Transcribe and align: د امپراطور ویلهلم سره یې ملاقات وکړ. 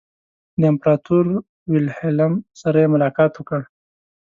د 0.59 0.61
امپراطور 0.71 1.25
ویلهلم 1.71 2.33
سره 2.61 2.77
یې 2.83 2.91
ملاقات 2.95 3.31
وکړ. 3.35 3.61